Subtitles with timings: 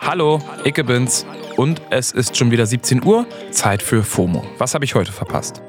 [0.00, 1.26] Hallo, Icke bin's.
[1.56, 4.44] Und es ist schon wieder 17 Uhr, Zeit für FOMO.
[4.58, 5.62] Was habe ich heute verpasst?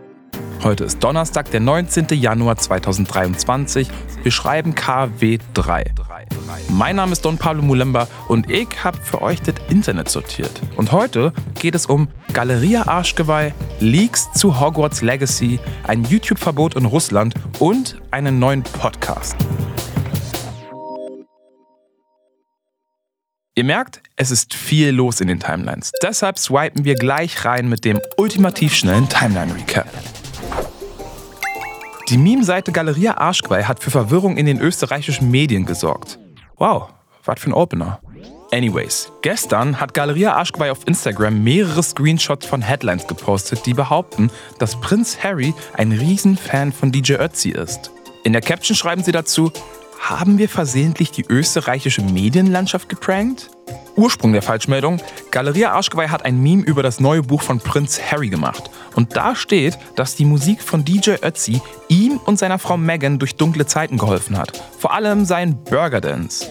[0.63, 2.07] Heute ist Donnerstag, der 19.
[2.11, 3.87] Januar 2023.
[4.23, 5.85] Wir schreiben KW3.
[6.69, 10.61] Mein Name ist Don Pablo Mulemba und ich habe für euch das Internet sortiert.
[10.75, 17.33] Und heute geht es um Galeria Arschgeweih, Leaks zu Hogwarts Legacy, ein YouTube-Verbot in Russland
[17.59, 19.35] und einen neuen Podcast.
[23.57, 25.91] Ihr merkt, es ist viel los in den Timelines.
[26.03, 29.87] Deshalb swipen wir gleich rein mit dem ultimativ schnellen Timeline-Recap.
[32.07, 36.19] Die Meme-Seite Galeria Arschgeweih hat für Verwirrung in den österreichischen Medien gesorgt.
[36.57, 36.89] Wow,
[37.25, 37.99] was für ein Opener.
[38.51, 44.29] Anyways, gestern hat Galeria Arschgeweih auf Instagram mehrere Screenshots von Headlines gepostet, die behaupten,
[44.59, 47.89] dass Prinz Harry ein Riesenfan von DJ Ötzi ist.
[48.23, 49.51] In der Caption schreiben sie dazu,
[49.99, 53.49] haben wir versehentlich die österreichische Medienlandschaft geprankt?
[53.95, 55.01] Ursprung der Falschmeldung,
[55.31, 58.69] Galeria Arschgeweih hat ein Meme über das neue Buch von Prinz Harry gemacht.
[58.95, 63.35] Und da steht, dass die Musik von DJ Ötzi ihm und seiner Frau Megan durch
[63.35, 64.63] dunkle Zeiten geholfen hat.
[64.77, 66.47] Vor allem sein Burger Dance.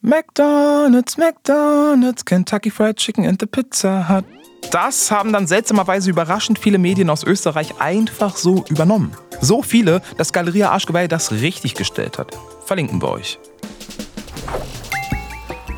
[0.00, 4.24] McDonald's, McDonald's, Kentucky Fried Chicken and the Pizza Hut.
[4.70, 9.12] Das haben dann seltsamerweise überraschend viele Medien aus Österreich einfach so übernommen.
[9.40, 12.36] So viele, dass Galeria Arschgeweih das richtig gestellt hat.
[12.64, 13.38] Verlinken wir euch.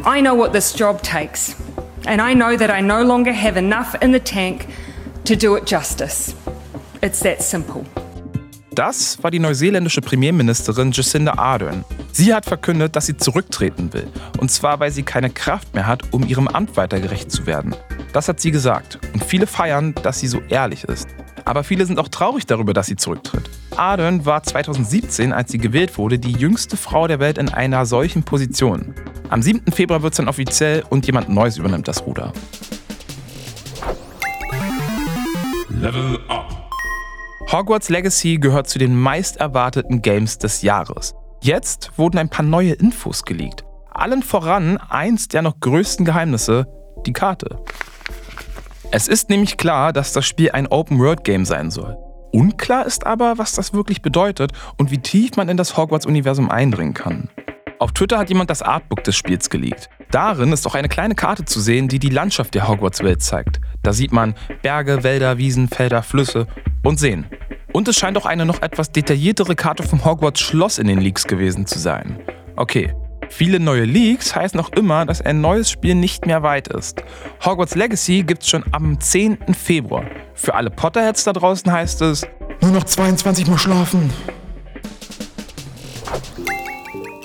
[0.07, 1.57] I know what this job takes,
[2.07, 4.67] and I know that I no longer have enough in the tank
[5.25, 6.35] to do it justice.
[7.03, 7.85] It's that simple.
[8.77, 11.85] Das war die neuseeländische Premierministerin Jacinda Ardern.
[12.13, 14.07] Sie hat verkündet, dass sie zurücktreten will.
[14.39, 17.75] Und zwar, weil sie keine Kraft mehr hat, um ihrem Amt weiter gerecht zu werden.
[18.13, 18.99] Das hat sie gesagt.
[19.15, 21.09] Und viele feiern, dass sie so ehrlich ist.
[21.47, 23.49] Aber viele sind auch traurig darüber, dass sie zurücktritt.
[23.77, 28.25] Ardern war 2017, als sie gewählt wurde, die jüngste Frau der Welt in einer solchen
[28.25, 28.95] Position.
[29.31, 29.71] Am 7.
[29.71, 32.33] Februar wird es dann offiziell und jemand Neues übernimmt das Ruder.
[35.69, 36.69] Level Up.
[37.53, 41.15] Hogwarts Legacy gehört zu den meist erwarteten Games des Jahres.
[41.43, 43.65] Jetzt wurden ein paar neue Infos geleakt.
[43.91, 46.67] Allen voran eins der noch größten Geheimnisse,
[47.07, 47.61] die Karte.
[48.93, 51.97] Es ist nämlich klar, dass das Spiel ein Open-World-Game sein soll.
[52.33, 56.95] Unklar ist aber, was das wirklich bedeutet und wie tief man in das Hogwarts-Universum eindringen
[56.95, 57.29] kann.
[57.79, 59.91] Auf Twitter hat jemand das Artbook des Spiels geleakt.
[60.11, 63.61] Darin ist auch eine kleine Karte zu sehen, die die Landschaft der Hogwarts-Welt zeigt.
[63.83, 66.47] Da sieht man Berge, Wälder, Wiesen, Felder, Flüsse
[66.85, 67.27] und Seen.
[67.73, 71.67] Und es scheint auch eine noch etwas detailliertere Karte vom Hogwarts-Schloss in den Leaks gewesen
[71.67, 72.21] zu sein.
[72.55, 72.95] Okay,
[73.29, 77.03] Viele neue Leaks heißen auch immer, dass ein neues Spiel nicht mehr weit ist.
[77.45, 79.39] Hogwarts Legacy gibt es schon am 10.
[79.55, 80.05] Februar.
[80.35, 82.27] Für alle Potterheads da draußen heißt es,
[82.61, 84.11] nur noch 22 Mal schlafen.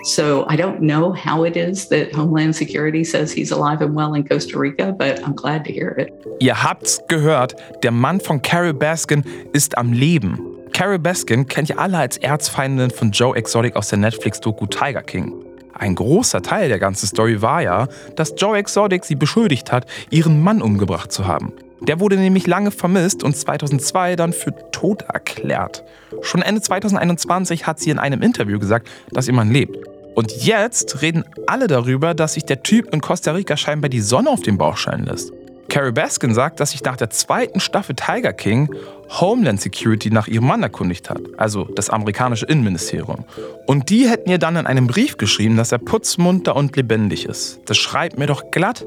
[0.03, 4.13] So I don't know how it is that Homeland Security says he's alive and well
[4.15, 6.11] in Costa Rica, but I'm glad to hear it.
[6.39, 9.23] Ihr habt's gehört, der Mann von Carol Baskin
[9.53, 10.39] ist am Leben.
[10.73, 15.33] Carol Baskin kennt ihr alle als Erzfeindin von Joe Exotic aus der Netflix-Doku Tiger King.
[15.81, 20.39] Ein großer Teil der ganzen Story war ja, dass Joe Exotic sie beschuldigt hat, ihren
[20.39, 21.53] Mann umgebracht zu haben.
[21.79, 25.83] Der wurde nämlich lange vermisst und 2002 dann für tot erklärt.
[26.21, 29.75] Schon Ende 2021 hat sie in einem Interview gesagt, dass ihr Mann lebt.
[30.13, 34.29] Und jetzt reden alle darüber, dass sich der Typ in Costa Rica scheinbar die Sonne
[34.29, 35.33] auf den Bauch scheinen lässt.
[35.71, 38.75] Carrie Baskin sagt, dass sich nach der zweiten Staffel Tiger King
[39.21, 43.23] Homeland Security nach ihrem Mann erkundigt hat, also das amerikanische Innenministerium.
[43.67, 47.61] Und die hätten ihr dann in einem Brief geschrieben, dass er putzmunter und lebendig ist.
[47.67, 48.85] Das schreibt mir doch glatt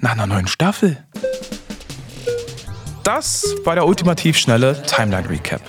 [0.00, 1.04] nach einer neuen Staffel.
[3.04, 5.60] Das war der ultimativ schnelle Timeline Recap.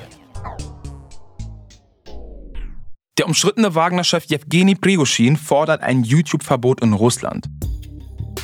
[3.17, 7.49] Der umstrittene Wagner-Chef Jewgeni Prigozhin fordert ein YouTube-Verbot in Russland.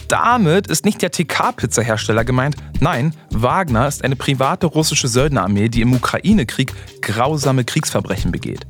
[0.10, 2.56] Damit ist nicht der TK-Pizza-Hersteller gemeint.
[2.80, 8.66] Nein, Wagner ist eine private russische Söldnerarmee, die im Ukraine-Krieg grausame Kriegsverbrechen begeht.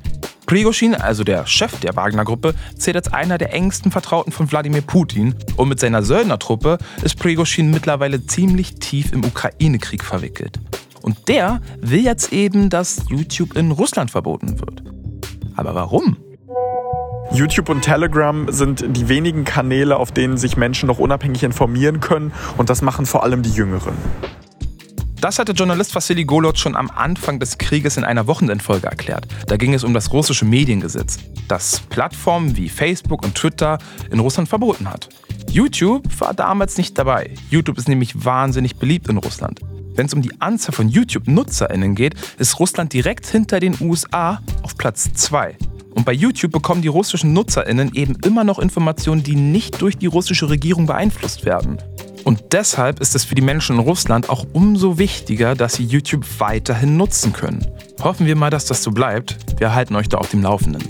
[0.45, 5.33] Prigozhin, also der Chef der Wagner-Gruppe, zählt als einer der engsten Vertrauten von Wladimir Putin
[5.55, 10.59] und mit seiner Söldnertruppe ist Prigozhin mittlerweile ziemlich tief im Ukraine-Krieg verwickelt.
[11.01, 14.83] Und der will jetzt eben, dass YouTube in Russland verboten wird.
[15.55, 16.17] Aber warum?
[17.31, 22.33] YouTube und Telegram sind die wenigen Kanäle, auf denen sich Menschen noch unabhängig informieren können
[22.57, 23.93] und das machen vor allem die Jüngeren.
[25.21, 29.27] Das hatte Journalist Vassili Golod schon am Anfang des Krieges in einer Wochenendfolge erklärt.
[29.47, 33.77] Da ging es um das russische Mediengesetz, das Plattformen wie Facebook und Twitter
[34.11, 35.09] in Russland verboten hat.
[35.51, 37.31] YouTube war damals nicht dabei.
[37.49, 39.59] YouTube ist nämlich wahnsinnig beliebt in Russland.
[39.93, 44.77] Wenn es um die Anzahl von YouTube-NutzerInnen geht, ist Russland direkt hinter den USA auf
[44.77, 45.57] Platz 2.
[45.99, 50.05] Und bei YouTube bekommen die russischen NutzerInnen eben immer noch Informationen, die nicht durch die
[50.05, 51.77] russische Regierung beeinflusst werden.
[52.23, 56.25] Und deshalb ist es für die Menschen in Russland auch umso wichtiger, dass sie YouTube
[56.37, 57.67] weiterhin nutzen können.
[58.01, 59.59] Hoffen wir mal, dass das so bleibt.
[59.59, 60.81] Wir halten euch da auf dem Laufenden.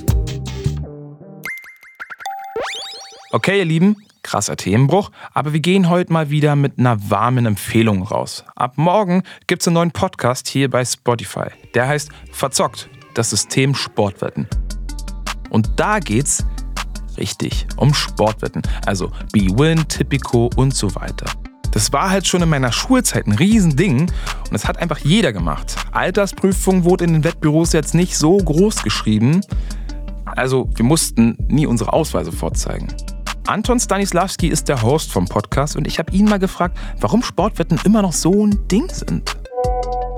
[3.32, 8.04] Okay, ihr Lieben, krasser Themenbruch, aber wir gehen heute mal wieder mit einer warmen Empfehlung
[8.04, 8.46] raus.
[8.56, 11.48] Ab morgen gibt es einen neuen Podcast hier bei Spotify.
[11.74, 14.48] Der heißt Verzockt, das System Sportwetten.
[15.50, 16.46] Und da geht's
[17.18, 21.26] richtig um Sportwetten, also B-Win, Tipico und so weiter.
[21.72, 25.76] Das war halt schon in meiner Schulzeit ein Riesending und das hat einfach jeder gemacht.
[25.92, 29.42] Altersprüfung wurde in den Wettbüros jetzt nicht so groß geschrieben.
[30.26, 32.88] Also wir mussten nie unsere Ausweise vorzeigen.
[33.46, 37.80] Anton Stanislavski ist der Host vom Podcast und ich habe ihn mal gefragt, warum Sportwetten
[37.84, 39.39] immer noch so ein Ding sind.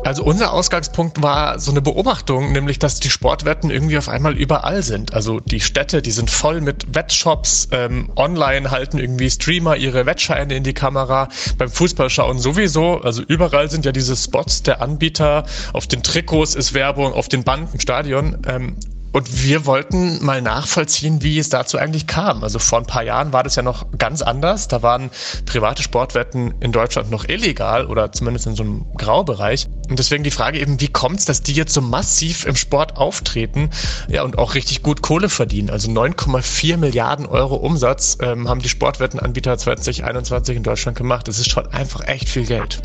[0.04, 4.82] Also unser Ausgangspunkt war so eine Beobachtung, nämlich dass die Sportwetten irgendwie auf einmal überall
[4.82, 5.14] sind.
[5.14, 10.56] Also die Städte, die sind voll mit Wettshops, ähm, online halten irgendwie Streamer ihre Wettscheine
[10.56, 13.00] in die Kamera, beim Fußballschauen sowieso.
[13.02, 17.44] Also überall sind ja diese Spots der Anbieter, auf den Trikots ist Werbung, auf den
[17.44, 18.42] Banden im Stadion.
[18.48, 18.76] Ähm,
[19.14, 22.44] und wir wollten mal nachvollziehen, wie es dazu eigentlich kam.
[22.44, 24.68] Also vor ein paar Jahren war das ja noch ganz anders.
[24.70, 25.10] Da waren
[25.46, 29.68] private Sportwetten in Deutschland noch illegal oder zumindest in so einem Graubereich.
[29.90, 32.96] Und deswegen die Frage eben, wie kommt es, dass die jetzt so massiv im Sport
[32.96, 33.70] auftreten
[34.08, 35.70] ja, und auch richtig gut Kohle verdienen?
[35.70, 41.28] Also 9,4 Milliarden Euro Umsatz ähm, haben die Sportwettenanbieter 2021 in Deutschland gemacht.
[41.28, 42.82] Das ist schon einfach echt viel Geld.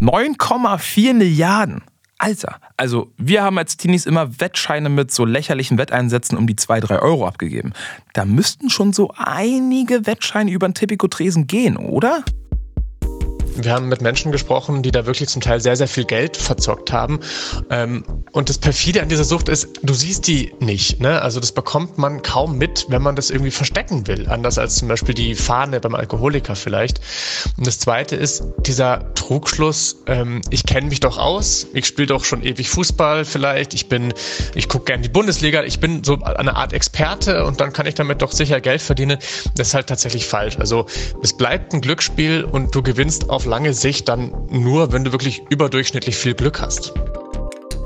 [0.00, 1.82] 9,4 Milliarden.
[2.22, 6.78] Alter, also wir haben als Teenies immer Wettscheine mit so lächerlichen Wetteinsätzen um die 2,
[6.78, 7.72] 3 Euro abgegeben.
[8.12, 12.22] Da müssten schon so einige Wettscheine über den Tipico-Tresen gehen, oder?
[13.56, 16.92] Wir haben mit Menschen gesprochen, die da wirklich zum Teil sehr, sehr viel Geld verzockt
[16.92, 17.20] haben.
[17.70, 21.00] Ähm, und das perfide an dieser Sucht ist, du siehst die nicht.
[21.00, 21.20] Ne?
[21.20, 24.28] Also das bekommt man kaum mit, wenn man das irgendwie verstecken will.
[24.28, 27.00] Anders als zum Beispiel die Fahne beim Alkoholiker vielleicht.
[27.58, 32.24] Und das Zweite ist dieser Trugschluss, ähm, ich kenne mich doch aus, ich spiele doch
[32.24, 34.14] schon ewig Fußball vielleicht, ich bin,
[34.54, 37.94] ich gucke gerne die Bundesliga, ich bin so eine Art Experte und dann kann ich
[37.94, 39.18] damit doch sicher Geld verdienen.
[39.56, 40.58] Das ist halt tatsächlich falsch.
[40.58, 40.86] Also
[41.22, 45.42] es bleibt ein Glücksspiel und du gewinnst auf lange Sicht dann nur, wenn du wirklich
[45.50, 46.94] überdurchschnittlich viel Glück hast.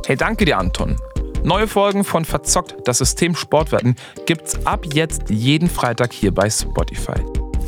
[0.06, 0.96] Hey, danke dir, Anton.
[1.44, 7.18] Neue Folgen von Verzockt, das System Sportwetten, gibt's ab jetzt jeden Freitag hier bei Spotify.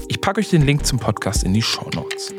[0.09, 2.35] Ich packe euch den Link zum Podcast in die Show Notes.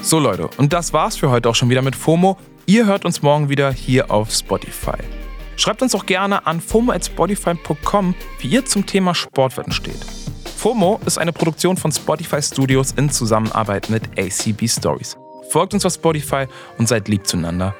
[0.00, 2.36] So Leute, und das war's für heute auch schon wieder mit FOMO.
[2.66, 4.98] Ihr hört uns morgen wieder hier auf Spotify.
[5.56, 10.04] Schreibt uns auch gerne an fomo.spotify.com, wie ihr zum Thema Sportwetten steht.
[10.56, 15.16] FOMO ist eine Produktion von Spotify Studios in Zusammenarbeit mit ACB Stories.
[15.50, 16.46] Folgt uns auf Spotify
[16.78, 17.74] und seid lieb zueinander.